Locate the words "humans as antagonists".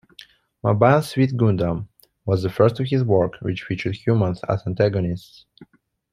3.95-5.45